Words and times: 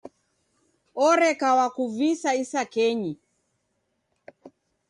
Oreka 1.07 1.47
wakuvisa 1.59 2.29
isakenyi. 2.43 3.13